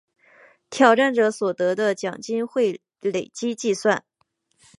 [0.71, 4.03] 挑战者所得的奖金会累积计算。